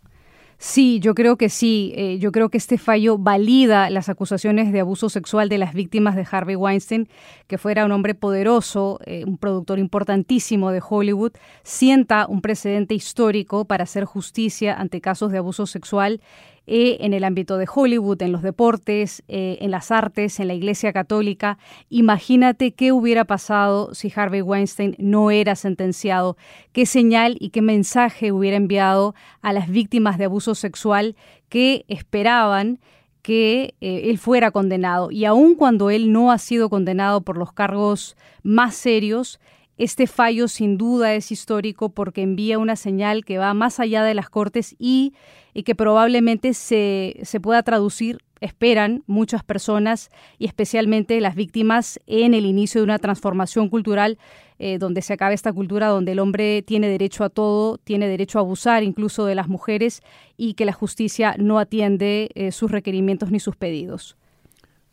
Sí, 0.57 1.01
yo 1.01 1.15
creo 1.15 1.37
que 1.37 1.51
sí. 1.51 1.93
Eh, 1.95 2.19
yo 2.19 2.33
creo 2.33 2.49
que 2.49 2.57
este 2.57 2.79
fallo 2.79 3.19
valida 3.19 3.91
las 3.91 4.09
acusaciones 4.09 4.73
de 4.73 4.81
abuso 4.81 5.11
sexual 5.11 5.51
de 5.51 5.59
las 5.59 5.75
víctimas 5.75 6.17
de 6.17 6.25
Harvey 6.31 6.57
Weinstein, 6.57 7.09
que 7.47 7.59
fuera 7.59 7.85
un 7.85 7.93
hombre 7.93 8.15
poderoso, 8.15 8.99
eh, 9.05 9.25
un 9.27 9.37
productor 9.37 9.79
importantísimo 9.79 10.71
de 10.71 10.81
Hollywood, 10.89 11.33
sienta 11.63 12.27
un 12.27 12.41
precedente 12.41 12.95
histórico 12.95 13.67
para 13.67 13.85
hacer 13.85 14.07
justicia 14.07 14.81
ante 14.81 15.03
casos 15.03 15.31
de 15.31 15.39
abuso 15.39 15.67
sexual 15.67 16.23
eh, 16.67 16.99
en 17.01 17.13
el 17.13 17.25
ámbito 17.25 17.59
de 17.59 17.67
Hollywood, 17.73 18.23
en 18.23 18.31
los 18.31 18.43
deportes, 18.43 19.23
eh, 19.27 19.59
en 19.61 19.71
las 19.71 19.91
artes, 19.91 20.39
en 20.39 20.49
la 20.49 20.55
Iglesia 20.55 20.93
Católica. 20.93 21.59
Imagínate 21.89 22.73
qué 22.73 22.93
hubiera 22.93 23.25
pasado 23.25 23.95
si 23.95 24.13
Harvey 24.15 24.43
Weinstein 24.43 24.95
no 24.99 25.31
era 25.31 25.57
sentenciado, 25.57 26.37
qué 26.73 26.87
señal 26.87 27.37
y 27.41 27.51
qué 27.51 27.63
mensaje 27.63 28.31
hubiera 28.31 28.57
enviado 28.57 29.15
a 29.41 29.53
las 29.53 29.69
víctimas 29.69 30.19
de 30.19 30.27
abuso 30.27 30.55
sexual 30.55 31.17
que 31.49 31.85
esperaban 31.89 32.79
que 33.23 33.75
eh, 33.81 34.11
él 34.11 34.19
fuera 34.19 34.51
condenado. 34.51 35.11
Y 35.11 35.25
aun 35.25 35.55
cuando 35.55 35.91
él 35.91 36.13
no 36.13 36.31
ha 36.31 36.39
sido 36.39 36.69
condenado 36.69 37.23
por 37.23 37.39
los 37.39 37.53
cargos 37.53 38.17
más 38.43 38.75
serios, 38.75 39.41
este 39.79 40.07
fallo 40.07 40.49
sin 40.49 40.77
duda 40.79 41.15
es 41.15 41.33
histórico 41.33 41.89
porque 41.89 42.23
envía 42.23 42.59
una 42.59 42.77
señal 42.77 43.25
que 43.25 43.39
va 43.39 43.55
más 43.55 43.81
allá 43.81 44.05
de 44.05 44.15
las 44.15 44.29
Cortes 44.29 44.77
y, 44.79 45.15
y 45.55 45.63
que 45.63 45.75
probablemente 45.75 46.55
se, 46.55 47.19
se 47.23 47.41
pueda 47.41 47.63
traducir 47.63 48.19
esperan 48.43 49.05
muchas 49.07 49.45
personas 49.45 50.11
y 50.37 50.47
especialmente 50.47 51.21
las 51.21 51.37
víctimas 51.37 52.01
en 52.07 52.35
el 52.35 52.45
inicio 52.45 52.81
de 52.81 52.85
una 52.85 52.99
transformación 52.99 53.69
cultural 53.69 54.19
eh, 54.59 54.79
donde 54.79 55.01
se 55.01 55.13
acabe 55.13 55.35
esta 55.35 55.53
cultura 55.53 55.89
donde 55.89 56.13
el 56.13 56.19
hombre 56.19 56.63
tiene 56.63 56.89
derecho 56.89 57.25
a 57.25 57.31
todo, 57.31 57.79
tiene 57.79 58.09
derecho 58.09 58.39
a 58.39 58.43
abusar 58.43 58.83
incluso 58.83 59.27
de 59.27 59.37
las 59.37 59.49
mujeres 59.49 60.03
y 60.37 60.55
que 60.55 60.65
la 60.65 60.73
justicia 60.73 61.37
no 61.39 61.59
atiende 61.59 62.31
eh, 62.35 62.51
sus 62.53 62.71
requerimientos 62.71 63.31
ni 63.31 63.39
sus 63.39 63.57
pedidos. 63.57 64.17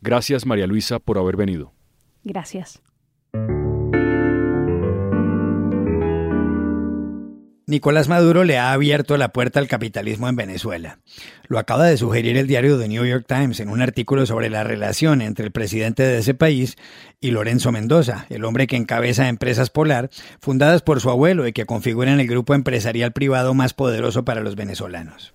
Gracias 0.00 0.46
María 0.46 0.66
Luisa 0.66 1.00
por 1.00 1.18
haber 1.18 1.36
venido. 1.36 1.72
Gracias. 2.22 2.80
Nicolás 7.70 8.08
Maduro 8.08 8.42
le 8.42 8.58
ha 8.58 8.72
abierto 8.72 9.16
la 9.16 9.32
puerta 9.32 9.60
al 9.60 9.68
capitalismo 9.68 10.28
en 10.28 10.34
Venezuela. 10.34 10.98
Lo 11.46 11.56
acaba 11.56 11.86
de 11.86 11.96
sugerir 11.96 12.36
el 12.36 12.48
diario 12.48 12.76
The 12.76 12.88
New 12.88 13.04
York 13.04 13.26
Times 13.28 13.60
en 13.60 13.68
un 13.68 13.80
artículo 13.80 14.26
sobre 14.26 14.50
la 14.50 14.64
relación 14.64 15.22
entre 15.22 15.46
el 15.46 15.52
presidente 15.52 16.02
de 16.02 16.18
ese 16.18 16.34
país 16.34 16.76
y 17.20 17.30
Lorenzo 17.30 17.70
Mendoza, 17.70 18.26
el 18.28 18.44
hombre 18.44 18.66
que 18.66 18.74
encabeza 18.74 19.28
empresas 19.28 19.70
Polar, 19.70 20.10
fundadas 20.40 20.82
por 20.82 21.00
su 21.00 21.10
abuelo 21.10 21.46
y 21.46 21.52
que 21.52 21.64
configuran 21.64 22.18
el 22.18 22.26
grupo 22.26 22.54
empresarial 22.54 23.12
privado 23.12 23.54
más 23.54 23.72
poderoso 23.72 24.24
para 24.24 24.40
los 24.40 24.56
venezolanos. 24.56 25.32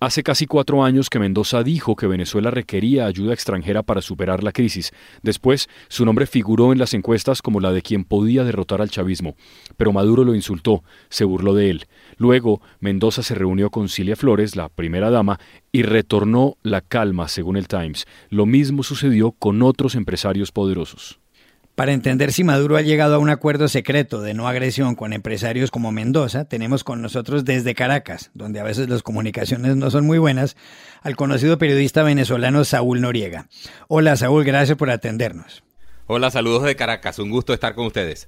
Hace 0.00 0.22
casi 0.22 0.46
cuatro 0.46 0.84
años 0.84 1.10
que 1.10 1.18
Mendoza 1.18 1.64
dijo 1.64 1.96
que 1.96 2.06
Venezuela 2.06 2.52
requería 2.52 3.06
ayuda 3.06 3.34
extranjera 3.34 3.82
para 3.82 4.00
superar 4.00 4.44
la 4.44 4.52
crisis. 4.52 4.92
Después, 5.24 5.68
su 5.88 6.04
nombre 6.04 6.26
figuró 6.26 6.72
en 6.72 6.78
las 6.78 6.94
encuestas 6.94 7.42
como 7.42 7.58
la 7.58 7.72
de 7.72 7.82
quien 7.82 8.04
podía 8.04 8.44
derrotar 8.44 8.80
al 8.80 8.90
chavismo. 8.90 9.34
Pero 9.76 9.92
Maduro 9.92 10.22
lo 10.22 10.36
insultó, 10.36 10.84
se 11.08 11.24
burló 11.24 11.52
de 11.52 11.70
él. 11.70 11.86
Luego, 12.16 12.62
Mendoza 12.78 13.24
se 13.24 13.34
reunió 13.34 13.70
con 13.70 13.88
Cilia 13.88 14.14
Flores, 14.14 14.54
la 14.54 14.68
primera 14.68 15.10
dama, 15.10 15.40
y 15.72 15.82
retornó 15.82 16.58
la 16.62 16.80
calma, 16.80 17.26
según 17.26 17.56
el 17.56 17.66
Times. 17.66 18.06
Lo 18.30 18.46
mismo 18.46 18.84
sucedió 18.84 19.32
con 19.32 19.62
otros 19.62 19.96
empresarios 19.96 20.52
poderosos. 20.52 21.18
Para 21.78 21.92
entender 21.92 22.32
si 22.32 22.42
Maduro 22.42 22.76
ha 22.76 22.82
llegado 22.82 23.14
a 23.14 23.18
un 23.18 23.30
acuerdo 23.30 23.68
secreto 23.68 24.20
de 24.20 24.34
no 24.34 24.48
agresión 24.48 24.96
con 24.96 25.12
empresarios 25.12 25.70
como 25.70 25.92
Mendoza, 25.92 26.44
tenemos 26.44 26.82
con 26.82 27.00
nosotros 27.00 27.44
desde 27.44 27.76
Caracas, 27.76 28.32
donde 28.34 28.58
a 28.58 28.64
veces 28.64 28.88
las 28.88 29.04
comunicaciones 29.04 29.76
no 29.76 29.88
son 29.92 30.04
muy 30.04 30.18
buenas, 30.18 30.56
al 31.02 31.14
conocido 31.14 31.56
periodista 31.56 32.02
venezolano 32.02 32.64
Saúl 32.64 33.00
Noriega. 33.00 33.46
Hola 33.86 34.16
Saúl, 34.16 34.42
gracias 34.42 34.76
por 34.76 34.90
atendernos. 34.90 35.62
Hola, 36.08 36.32
saludos 36.32 36.64
de 36.64 36.74
Caracas, 36.74 37.20
un 37.20 37.30
gusto 37.30 37.54
estar 37.54 37.76
con 37.76 37.86
ustedes. 37.86 38.26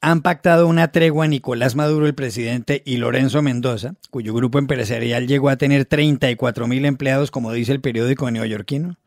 Han 0.00 0.22
pactado 0.22 0.68
una 0.68 0.92
tregua 0.92 1.26
Nicolás 1.26 1.74
Maduro, 1.74 2.06
el 2.06 2.14
presidente, 2.14 2.80
y 2.86 2.98
Lorenzo 2.98 3.42
Mendoza, 3.42 3.94
cuyo 4.10 4.34
grupo 4.34 4.60
empresarial 4.60 5.26
llegó 5.26 5.48
a 5.48 5.56
tener 5.56 5.84
34 5.84 6.68
mil 6.68 6.84
empleados, 6.84 7.32
como 7.32 7.52
dice 7.52 7.72
el 7.72 7.80
periódico 7.80 8.30
neoyorquino. 8.30 8.98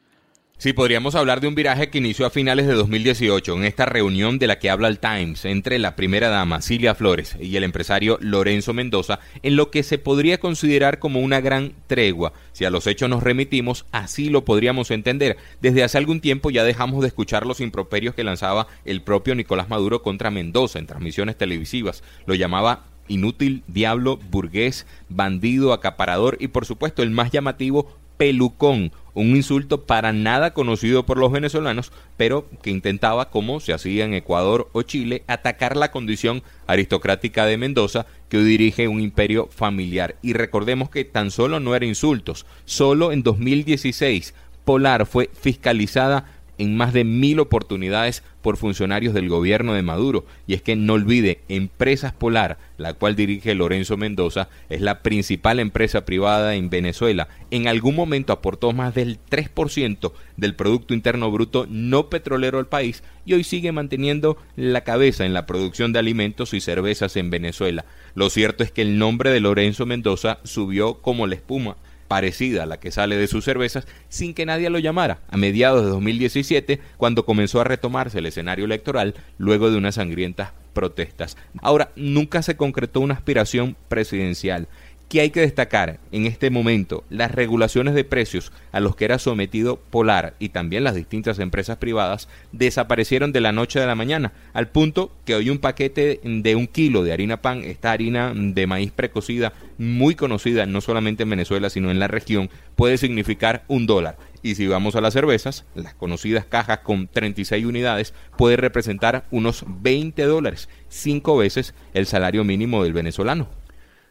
Sí, 0.65 0.73
podríamos 0.73 1.13
hablar 1.13 1.41
de 1.41 1.47
un 1.47 1.53
viraje 1.53 1.91
que 1.91 1.99
inició 1.99 2.25
a 2.25 2.31
finales 2.31 2.65
de 2.65 2.73
2018 2.73 3.55
en 3.55 3.65
esta 3.65 3.85
reunión 3.85 4.39
de 4.39 4.47
la 4.47 4.57
que 4.57 4.71
habla 4.71 4.87
el 4.87 4.97
Times 4.97 5.45
entre 5.45 5.77
la 5.77 5.95
primera 5.95 6.29
dama 6.29 6.59
Silvia 6.63 6.95
Flores 6.95 7.37
y 7.39 7.55
el 7.55 7.63
empresario 7.63 8.17
Lorenzo 8.19 8.73
Mendoza 8.73 9.19
en 9.43 9.57
lo 9.57 9.69
que 9.69 9.83
se 9.83 9.99
podría 9.99 10.39
considerar 10.39 10.97
como 10.97 11.19
una 11.19 11.39
gran 11.39 11.73
tregua. 11.85 12.33
Si 12.51 12.65
a 12.65 12.71
los 12.71 12.87
hechos 12.87 13.07
nos 13.07 13.21
remitimos, 13.21 13.85
así 13.91 14.29
lo 14.29 14.43
podríamos 14.43 14.89
entender. 14.89 15.37
Desde 15.61 15.83
hace 15.83 15.99
algún 15.99 16.19
tiempo 16.19 16.49
ya 16.49 16.63
dejamos 16.63 17.01
de 17.01 17.09
escuchar 17.09 17.45
los 17.45 17.61
improperios 17.61 18.15
que 18.15 18.23
lanzaba 18.23 18.65
el 18.85 19.03
propio 19.03 19.35
Nicolás 19.35 19.69
Maduro 19.69 20.01
contra 20.01 20.31
Mendoza 20.31 20.79
en 20.79 20.87
transmisiones 20.87 21.37
televisivas. 21.37 22.01
Lo 22.25 22.33
llamaba 22.33 22.85
inútil, 23.07 23.61
diablo, 23.67 24.17
burgués, 24.31 24.87
bandido, 25.09 25.73
acaparador 25.73 26.37
y 26.39 26.47
por 26.47 26.65
supuesto 26.65 27.03
el 27.03 27.11
más 27.11 27.29
llamativo, 27.29 27.95
pelucón, 28.17 28.91
un 29.15 29.35
insulto 29.35 29.85
para 29.85 30.13
nada 30.13 30.53
conocido 30.53 31.05
por 31.05 31.17
los 31.17 31.31
venezolanos, 31.31 31.91
pero 32.17 32.47
que 32.61 32.69
intentaba, 32.69 33.31
como 33.31 33.59
se 33.59 33.73
hacía 33.73 34.05
en 34.05 34.13
Ecuador 34.13 34.69
o 34.73 34.83
Chile, 34.83 35.23
atacar 35.27 35.75
la 35.75 35.89
condición 35.89 36.43
aristocrática 36.67 37.45
de 37.45 37.57
Mendoza, 37.57 38.05
que 38.29 38.37
hoy 38.37 38.43
dirige 38.43 38.87
un 38.87 39.01
imperio 39.01 39.47
familiar. 39.47 40.15
Y 40.21 40.33
recordemos 40.33 40.89
que 40.89 41.05
tan 41.05 41.31
solo 41.31 41.59
no 41.59 41.75
eran 41.75 41.89
insultos, 41.89 42.45
solo 42.65 43.11
en 43.11 43.23
2016 43.23 44.35
Polar 44.65 45.05
fue 45.05 45.29
fiscalizada 45.39 46.25
en 46.57 46.75
más 46.77 46.93
de 46.93 47.03
mil 47.03 47.39
oportunidades 47.39 48.23
por 48.41 48.57
funcionarios 48.57 49.13
del 49.13 49.27
gobierno 49.27 49.73
de 49.73 49.81
Maduro. 49.81 50.25
Y 50.45 50.53
es 50.53 50.61
que 50.61 50.75
no 50.75 50.93
olvide, 50.93 51.39
Empresas 51.49 52.13
Polar, 52.13 52.57
la 52.77 52.93
cual 52.93 53.15
dirige 53.15 53.55
Lorenzo 53.55 53.97
Mendoza, 53.97 54.49
es 54.69 54.81
la 54.81 55.01
principal 55.01 55.59
empresa 55.59 56.05
privada 56.05 56.55
en 56.55 56.69
Venezuela. 56.69 57.27
En 57.49 57.67
algún 57.67 57.95
momento 57.95 58.33
aportó 58.33 58.71
más 58.71 58.93
del 58.93 59.17
3% 59.29 60.11
del 60.37 60.55
Producto 60.55 60.93
Interno 60.93 61.31
Bruto 61.31 61.65
no 61.69 62.09
petrolero 62.09 62.59
al 62.59 62.67
país 62.67 63.03
y 63.25 63.33
hoy 63.33 63.43
sigue 63.43 63.71
manteniendo 63.71 64.37
la 64.55 64.81
cabeza 64.81 65.25
en 65.25 65.33
la 65.33 65.45
producción 65.45 65.93
de 65.93 65.99
alimentos 65.99 66.53
y 66.53 66.61
cervezas 66.61 67.15
en 67.17 67.31
Venezuela. 67.31 67.85
Lo 68.13 68.29
cierto 68.29 68.63
es 68.63 68.71
que 68.71 68.83
el 68.83 68.97
nombre 68.97 69.31
de 69.31 69.39
Lorenzo 69.39 69.85
Mendoza 69.85 70.39
subió 70.43 71.01
como 71.01 71.25
la 71.25 71.35
espuma 71.35 71.77
parecida 72.07 72.63
a 72.63 72.65
la 72.65 72.79
que 72.79 72.91
sale 72.91 73.17
de 73.17 73.27
sus 73.27 73.45
cervezas 73.45 73.87
sin 74.09 74.33
que 74.33 74.45
nadie 74.45 74.69
lo 74.69 74.79
llamara, 74.79 75.19
a 75.29 75.37
mediados 75.37 75.83
de 75.83 75.89
2017, 75.89 76.79
cuando 76.97 77.25
comenzó 77.25 77.61
a 77.61 77.63
retomarse 77.63 78.19
el 78.19 78.25
escenario 78.25 78.65
electoral 78.65 79.15
luego 79.37 79.71
de 79.71 79.77
unas 79.77 79.95
sangrientas 79.95 80.51
protestas. 80.73 81.37
Ahora, 81.61 81.91
nunca 81.95 82.43
se 82.43 82.55
concretó 82.57 82.99
una 82.99 83.15
aspiración 83.15 83.75
presidencial. 83.87 84.67
¿Qué 85.07 85.21
hay 85.21 85.29
que 85.29 85.41
destacar 85.41 85.99
en 86.11 86.25
este 86.25 86.49
momento? 86.49 87.03
Las 87.11 87.31
regulaciones 87.31 87.93
de 87.93 88.03
precios 88.03 88.51
a 88.71 88.79
los 88.79 88.95
que 88.95 89.05
era 89.05 89.19
sometido 89.19 89.77
Polar 89.77 90.33
y 90.39 90.49
también 90.49 90.83
las 90.83 90.95
distintas 90.95 91.37
empresas 91.37 91.77
privadas 91.77 92.27
desaparecieron 92.51 93.31
de 93.31 93.39
la 93.39 93.51
noche 93.51 93.79
a 93.79 93.85
la 93.85 93.93
mañana, 93.93 94.33
al 94.53 94.67
punto 94.69 95.11
que 95.23 95.35
hoy 95.35 95.51
un 95.51 95.59
paquete 95.59 96.19
de 96.23 96.55
un 96.55 96.65
kilo 96.65 97.03
de 97.03 97.13
harina 97.13 97.43
pan, 97.43 97.63
esta 97.63 97.91
harina 97.91 98.33
de 98.35 98.65
maíz 98.65 98.91
precocida, 98.91 99.53
muy 99.77 100.15
conocida 100.15 100.65
no 100.65 100.81
solamente 100.81 101.21
en 101.21 101.29
Venezuela, 101.29 101.69
sino 101.69 101.91
en 101.91 101.99
la 101.99 102.07
región, 102.07 102.49
puede 102.75 102.97
significar 102.97 103.63
un 103.67 103.85
dólar. 103.85 104.17
Y 104.41 104.55
si 104.55 104.65
vamos 104.65 104.95
a 104.95 105.01
las 105.01 105.13
cervezas, 105.13 105.65
las 105.75 105.93
conocidas 105.93 106.45
cajas 106.45 106.79
con 106.79 107.07
36 107.07 107.63
unidades, 107.63 108.15
puede 108.39 108.57
representar 108.57 109.25
unos 109.29 109.65
20 109.67 110.23
dólares, 110.23 110.67
cinco 110.89 111.37
veces 111.37 111.75
el 111.93 112.07
salario 112.07 112.43
mínimo 112.43 112.83
del 112.83 112.93
venezolano. 112.93 113.47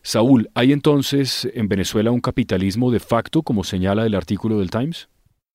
Saúl, 0.07 0.51
¿hay 0.53 0.73
entonces 0.73 1.49
en 1.55 1.67
Venezuela 1.67 2.11
un 2.11 2.21
capitalismo 2.21 2.91
de 2.91 3.01
facto, 3.01 3.41
como 3.41 3.65
señala 3.65 4.05
el 4.05 4.15
artículo 4.15 4.59
del 4.59 4.71
Times? 4.71 5.09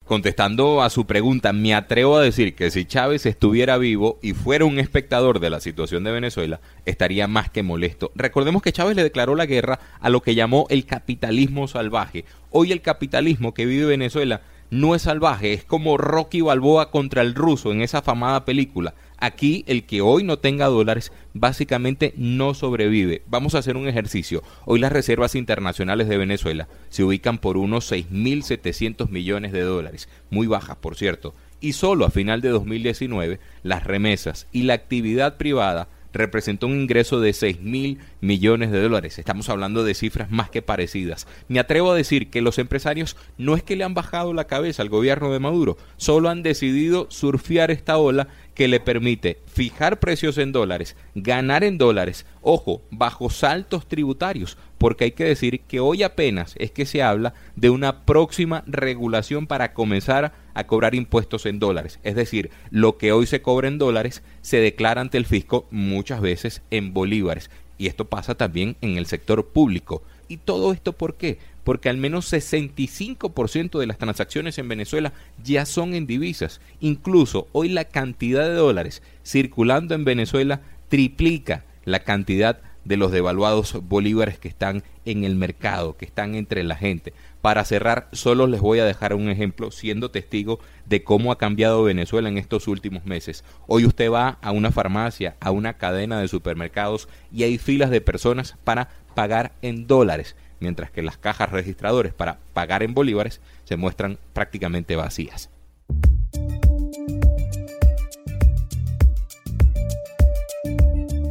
Contestando 0.05 0.81
a 0.81 0.89
su 0.89 1.05
pregunta, 1.05 1.53
me 1.53 1.75
atrevo 1.75 2.17
a 2.17 2.23
decir 2.23 2.55
que 2.55 2.71
si 2.71 2.85
Chávez 2.85 3.27
estuviera 3.27 3.77
vivo 3.77 4.17
y 4.23 4.33
fuera 4.33 4.65
un 4.65 4.79
espectador 4.79 5.39
de 5.39 5.51
la 5.51 5.59
situación 5.59 6.03
de 6.03 6.13
Venezuela, 6.13 6.61
estaría 6.87 7.27
más 7.27 7.51
que 7.51 7.61
molesto. 7.61 8.11
Recordemos 8.15 8.63
que 8.63 8.71
Chávez 8.71 8.95
le 8.95 9.03
declaró 9.03 9.35
la 9.35 9.45
guerra 9.45 9.79
a 9.99 10.09
lo 10.09 10.21
que 10.21 10.33
llamó 10.33 10.65
el 10.71 10.87
capitalismo 10.87 11.67
salvaje. 11.67 12.25
Hoy 12.49 12.71
el 12.71 12.81
capitalismo 12.81 13.53
que 13.53 13.67
vive 13.67 13.85
Venezuela 13.85 14.41
no 14.71 14.95
es 14.95 15.03
salvaje, 15.03 15.53
es 15.53 15.63
como 15.63 15.95
Rocky 15.97 16.41
Balboa 16.41 16.89
contra 16.89 17.21
el 17.21 17.35
ruso 17.35 17.71
en 17.71 17.83
esa 17.83 18.01
famada 18.01 18.45
película. 18.45 18.95
Aquí 19.21 19.65
el 19.67 19.83
que 19.83 19.99
hoy 19.99 20.23
no 20.23 20.39
tenga 20.39 20.67
dólares 20.67 21.11
básicamente 21.33 22.13
no 22.15 22.53
sobrevive. 22.53 23.21
Vamos 23.27 23.53
a 23.53 23.57
hacer 23.57 23.75
un 23.75 23.87
ejercicio. 23.87 24.43
Hoy 24.65 24.79
las 24.79 24.93
reservas 24.93 25.35
internacionales 25.35 26.07
de 26.07 26.17
Venezuela 26.17 26.69
se 26.87 27.03
ubican 27.03 27.37
por 27.37 27.57
unos 27.57 27.91
6.700 27.91 29.09
millones 29.09 29.51
de 29.51 29.61
dólares, 29.61 30.07
muy 30.29 30.47
bajas 30.47 30.77
por 30.77 30.95
cierto. 30.95 31.33
Y 31.59 31.73
solo 31.73 32.05
a 32.05 32.11
final 32.11 32.39
de 32.39 32.49
2019 32.49 33.41
las 33.63 33.83
remesas 33.83 34.47
y 34.53 34.63
la 34.63 34.75
actividad 34.75 35.35
privada 35.35 35.89
representó 36.13 36.67
un 36.67 36.79
ingreso 36.81 37.19
de 37.19 37.33
6 37.33 37.61
mil 37.61 37.99
millones 38.21 38.71
de 38.71 38.81
dólares. 38.81 39.19
Estamos 39.19 39.49
hablando 39.49 39.83
de 39.83 39.93
cifras 39.93 40.31
más 40.31 40.49
que 40.49 40.61
parecidas. 40.61 41.27
Me 41.47 41.59
atrevo 41.59 41.91
a 41.91 41.95
decir 41.95 42.29
que 42.29 42.41
los 42.41 42.57
empresarios 42.57 43.15
no 43.37 43.55
es 43.55 43.63
que 43.63 43.75
le 43.75 43.83
han 43.83 43.93
bajado 43.93 44.33
la 44.33 44.45
cabeza 44.45 44.81
al 44.81 44.89
gobierno 44.89 45.31
de 45.31 45.39
Maduro, 45.39 45.77
solo 45.97 46.29
han 46.29 46.43
decidido 46.43 47.07
surfear 47.09 47.71
esta 47.71 47.97
ola 47.97 48.27
que 48.59 48.67
le 48.67 48.81
permite 48.81 49.39
fijar 49.45 50.01
precios 50.01 50.37
en 50.37 50.51
dólares, 50.51 50.97
ganar 51.15 51.63
en 51.63 51.77
dólares, 51.77 52.25
ojo, 52.41 52.81
bajo 52.91 53.29
saltos 53.29 53.87
tributarios, 53.87 54.57
porque 54.77 55.05
hay 55.05 55.11
que 55.11 55.23
decir 55.23 55.61
que 55.61 55.79
hoy 55.79 56.03
apenas 56.03 56.55
es 56.57 56.69
que 56.69 56.85
se 56.85 57.01
habla 57.01 57.33
de 57.55 57.69
una 57.69 58.03
próxima 58.03 58.65
regulación 58.67 59.47
para 59.47 59.71
comenzar 59.71 60.33
a 60.53 60.67
cobrar 60.67 60.93
impuestos 60.93 61.45
en 61.45 61.59
dólares. 61.59 62.01
Es 62.03 62.15
decir, 62.15 62.51
lo 62.69 62.97
que 62.97 63.13
hoy 63.13 63.27
se 63.27 63.41
cobra 63.41 63.69
en 63.69 63.77
dólares 63.77 64.23
se 64.41 64.59
declara 64.59 64.99
ante 64.99 65.17
el 65.17 65.25
fisco 65.25 65.65
muchas 65.71 66.19
veces 66.19 66.61
en 66.69 66.93
bolívares. 66.93 67.49
Y 67.77 67.87
esto 67.87 68.09
pasa 68.09 68.35
también 68.35 68.75
en 68.81 68.97
el 68.97 69.05
sector 69.05 69.53
público. 69.53 70.03
¿Y 70.29 70.37
todo 70.37 70.71
esto 70.71 70.93
por 70.93 71.15
qué? 71.15 71.39
Porque 71.63 71.89
al 71.89 71.97
menos 71.97 72.31
65% 72.31 73.79
de 73.79 73.87
las 73.87 73.97
transacciones 73.97 74.57
en 74.59 74.69
Venezuela 74.69 75.11
ya 75.43 75.65
son 75.65 75.95
en 75.95 76.07
divisas. 76.07 76.61
Incluso 76.79 77.47
hoy 77.51 77.67
la 77.67 77.85
cantidad 77.85 78.47
de 78.47 78.53
dólares 78.53 79.01
circulando 79.25 79.95
en 79.95 80.05
Venezuela 80.05 80.61
triplica 80.87 81.65
la 81.83 82.03
cantidad 82.03 82.61
de 82.85 82.97
los 82.97 83.11
devaluados 83.11 83.77
bolívares 83.87 84.39
que 84.39 84.47
están 84.47 84.83
en 85.05 85.23
el 85.23 85.35
mercado, 85.35 85.97
que 85.97 86.05
están 86.05 86.35
entre 86.35 86.63
la 86.63 86.75
gente. 86.75 87.13
Para 87.41 87.65
cerrar, 87.65 88.07
solo 88.11 88.47
les 88.47 88.61
voy 88.61 88.79
a 88.79 88.85
dejar 88.85 89.13
un 89.13 89.29
ejemplo 89.29 89.71
siendo 89.71 90.11
testigo 90.11 90.59
de 90.85 91.03
cómo 91.03 91.31
ha 91.31 91.37
cambiado 91.37 91.83
Venezuela 91.83 92.29
en 92.29 92.37
estos 92.37 92.67
últimos 92.67 93.05
meses. 93.05 93.43
Hoy 93.67 93.85
usted 93.85 94.11
va 94.11 94.37
a 94.41 94.51
una 94.51 94.71
farmacia, 94.71 95.35
a 95.39 95.51
una 95.51 95.73
cadena 95.73 96.19
de 96.19 96.27
supermercados 96.27 97.07
y 97.31 97.43
hay 97.43 97.57
filas 97.57 97.91
de 97.91 98.01
personas 98.01 98.55
para 98.63 98.89
pagar 99.19 99.51
en 99.61 99.85
dólares, 99.85 100.37
mientras 100.61 100.91
que 100.91 101.01
las 101.01 101.17
cajas 101.17 101.51
registradores 101.51 102.13
para 102.13 102.37
pagar 102.53 102.83
en 102.83 102.93
bolívares 102.93 103.41
se 103.65 103.75
muestran 103.75 104.17
prácticamente 104.31 104.95
vacías. 104.95 105.49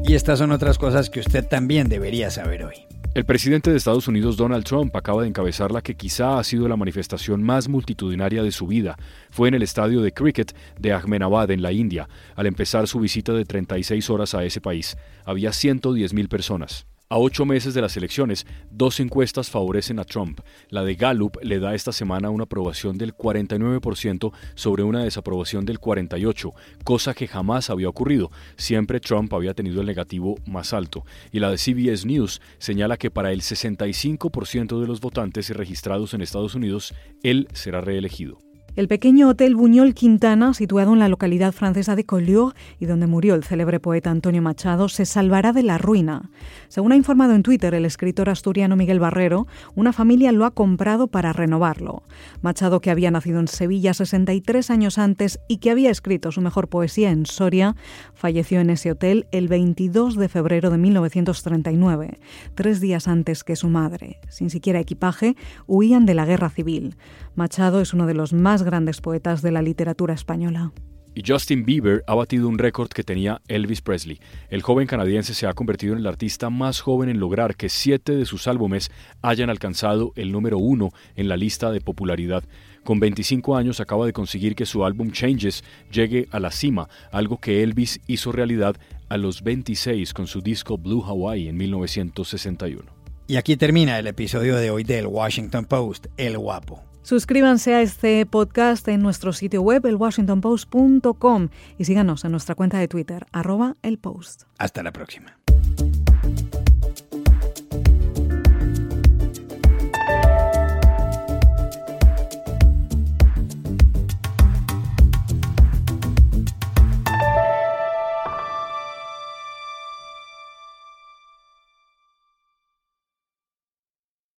Y 0.06 0.14
estas 0.14 0.38
son 0.38 0.52
otras 0.52 0.76
cosas 0.76 1.08
que 1.08 1.20
usted 1.20 1.46
también 1.46 1.88
debería 1.88 2.30
saber 2.30 2.64
hoy. 2.64 2.74
El 3.14 3.24
presidente 3.24 3.70
de 3.70 3.78
Estados 3.78 4.06
Unidos, 4.06 4.36
Donald 4.36 4.64
Trump, 4.64 4.94
acaba 4.94 5.22
de 5.22 5.28
encabezar 5.28 5.72
la 5.72 5.80
que 5.80 5.96
quizá 5.96 6.38
ha 6.38 6.44
sido 6.44 6.68
la 6.68 6.76
manifestación 6.76 7.42
más 7.42 7.70
multitudinaria 7.70 8.42
de 8.42 8.52
su 8.52 8.66
vida. 8.66 8.98
Fue 9.30 9.48
en 9.48 9.54
el 9.54 9.62
estadio 9.62 10.02
de 10.02 10.12
cricket 10.12 10.54
de 10.78 10.92
Ahmedabad, 10.92 11.50
en 11.50 11.62
la 11.62 11.72
India, 11.72 12.06
al 12.36 12.44
empezar 12.44 12.86
su 12.86 13.00
visita 13.00 13.32
de 13.32 13.46
36 13.46 14.10
horas 14.10 14.34
a 14.34 14.44
ese 14.44 14.60
país. 14.60 14.98
Había 15.24 15.50
110.000 15.50 16.28
personas. 16.28 16.86
A 17.10 17.16
ocho 17.16 17.46
meses 17.46 17.72
de 17.72 17.80
las 17.80 17.96
elecciones, 17.96 18.46
dos 18.70 19.00
encuestas 19.00 19.48
favorecen 19.48 19.98
a 19.98 20.04
Trump. 20.04 20.40
La 20.68 20.84
de 20.84 20.94
Gallup 20.94 21.38
le 21.42 21.58
da 21.58 21.74
esta 21.74 21.90
semana 21.90 22.28
una 22.28 22.44
aprobación 22.44 22.98
del 22.98 23.14
49% 23.14 24.30
sobre 24.54 24.82
una 24.82 25.04
desaprobación 25.04 25.64
del 25.64 25.80
48%, 25.80 26.52
cosa 26.84 27.14
que 27.14 27.26
jamás 27.26 27.70
había 27.70 27.88
ocurrido. 27.88 28.30
Siempre 28.56 29.00
Trump 29.00 29.32
había 29.32 29.54
tenido 29.54 29.80
el 29.80 29.86
negativo 29.86 30.34
más 30.46 30.74
alto. 30.74 31.06
Y 31.32 31.38
la 31.40 31.50
de 31.50 31.56
CBS 31.56 32.06
News 32.06 32.42
señala 32.58 32.98
que 32.98 33.10
para 33.10 33.32
el 33.32 33.40
65% 33.40 34.78
de 34.78 34.86
los 34.86 35.00
votantes 35.00 35.48
registrados 35.48 36.12
en 36.12 36.20
Estados 36.20 36.54
Unidos, 36.54 36.92
él 37.22 37.48
será 37.54 37.80
reelegido. 37.80 38.47
El 38.78 38.86
pequeño 38.86 39.28
Hotel 39.28 39.56
Buñol 39.56 39.92
Quintana, 39.92 40.54
situado 40.54 40.92
en 40.92 41.00
la 41.00 41.08
localidad 41.08 41.50
francesa 41.50 41.96
de 41.96 42.04
Collioure 42.04 42.54
y 42.78 42.86
donde 42.86 43.08
murió 43.08 43.34
el 43.34 43.42
célebre 43.42 43.80
poeta 43.80 44.12
Antonio 44.12 44.40
Machado, 44.40 44.88
se 44.88 45.04
salvará 45.04 45.52
de 45.52 45.64
la 45.64 45.78
ruina. 45.78 46.30
Según 46.68 46.92
ha 46.92 46.96
informado 46.96 47.34
en 47.34 47.42
Twitter 47.42 47.74
el 47.74 47.84
escritor 47.84 48.30
asturiano 48.30 48.76
Miguel 48.76 49.00
Barrero, 49.00 49.48
una 49.74 49.92
familia 49.92 50.30
lo 50.30 50.44
ha 50.44 50.52
comprado 50.52 51.08
para 51.08 51.32
renovarlo. 51.32 52.04
Machado, 52.40 52.80
que 52.80 52.92
había 52.92 53.10
nacido 53.10 53.40
en 53.40 53.48
Sevilla 53.48 53.94
63 53.94 54.70
años 54.70 54.98
antes 54.98 55.40
y 55.48 55.56
que 55.56 55.72
había 55.72 55.90
escrito 55.90 56.30
su 56.30 56.40
mejor 56.40 56.68
poesía 56.68 57.10
en 57.10 57.26
Soria, 57.26 57.74
falleció 58.18 58.60
en 58.60 58.68
ese 58.68 58.90
hotel 58.90 59.26
el 59.30 59.48
22 59.48 60.16
de 60.16 60.28
febrero 60.28 60.70
de 60.70 60.76
1939, 60.76 62.18
tres 62.54 62.80
días 62.80 63.08
antes 63.08 63.44
que 63.44 63.56
su 63.56 63.68
madre. 63.68 64.18
Sin 64.28 64.50
siquiera 64.50 64.80
equipaje, 64.80 65.36
huían 65.66 66.04
de 66.04 66.14
la 66.14 66.26
guerra 66.26 66.50
civil. 66.50 66.96
Machado 67.36 67.80
es 67.80 67.94
uno 67.94 68.06
de 68.06 68.14
los 68.14 68.32
más 68.32 68.64
grandes 68.64 69.00
poetas 69.00 69.40
de 69.40 69.52
la 69.52 69.62
literatura 69.62 70.14
española. 70.14 70.72
Y 71.14 71.22
Justin 71.26 71.64
Bieber 71.64 72.04
ha 72.06 72.14
batido 72.14 72.48
un 72.48 72.58
récord 72.58 72.88
que 72.88 73.02
tenía 73.02 73.40
Elvis 73.48 73.80
Presley. 73.80 74.20
El 74.50 74.62
joven 74.62 74.86
canadiense 74.86 75.34
se 75.34 75.46
ha 75.46 75.52
convertido 75.52 75.94
en 75.94 75.98
el 75.98 76.06
artista 76.06 76.48
más 76.48 76.80
joven 76.80 77.08
en 77.08 77.18
lograr 77.18 77.56
que 77.56 77.68
siete 77.68 78.14
de 78.14 78.24
sus 78.24 78.46
álbumes 78.46 78.92
hayan 79.20 79.50
alcanzado 79.50 80.12
el 80.14 80.30
número 80.30 80.58
uno 80.58 80.90
en 81.16 81.28
la 81.28 81.36
lista 81.36 81.72
de 81.72 81.80
popularidad. 81.80 82.44
Con 82.88 83.00
25 83.00 83.54
años 83.54 83.80
acaba 83.80 84.06
de 84.06 84.14
conseguir 84.14 84.54
que 84.54 84.64
su 84.64 84.82
álbum 84.82 85.10
Changes 85.10 85.62
llegue 85.92 86.26
a 86.30 86.40
la 86.40 86.50
cima, 86.50 86.88
algo 87.12 87.38
que 87.38 87.62
Elvis 87.62 88.00
hizo 88.06 88.32
realidad 88.32 88.76
a 89.10 89.18
los 89.18 89.42
26 89.42 90.14
con 90.14 90.26
su 90.26 90.40
disco 90.40 90.78
Blue 90.78 91.04
Hawaii 91.04 91.48
en 91.48 91.58
1961. 91.58 92.90
Y 93.26 93.36
aquí 93.36 93.58
termina 93.58 93.98
el 93.98 94.06
episodio 94.06 94.56
de 94.56 94.70
hoy 94.70 94.84
del 94.84 95.06
Washington 95.06 95.66
Post, 95.66 96.06
El 96.16 96.38
Guapo. 96.38 96.82
Suscríbanse 97.02 97.74
a 97.74 97.82
este 97.82 98.24
podcast 98.24 98.88
en 98.88 99.02
nuestro 99.02 99.34
sitio 99.34 99.60
web, 99.60 99.84
elwashingtonpost.com, 99.84 101.48
y 101.76 101.84
síganos 101.84 102.24
en 102.24 102.30
nuestra 102.30 102.54
cuenta 102.54 102.78
de 102.78 102.88
Twitter, 102.88 103.26
arroba 103.32 103.76
el 103.82 103.98
post. 103.98 104.44
Hasta 104.56 104.82
la 104.82 104.92
próxima. 104.92 105.37